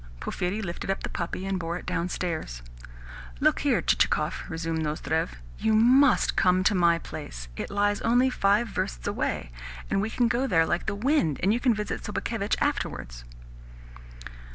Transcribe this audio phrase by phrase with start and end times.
[0.19, 2.63] Porphyri lifted up the puppy, and bore it downstairs.
[3.39, 5.35] "Look here, Chichikov," resumed Nozdrev.
[5.59, 7.49] "You MUST come to my place.
[7.55, 9.51] It lies only five versts away,
[9.91, 13.25] and we can go there like the wind, and you can visit Sobakevitch afterwards."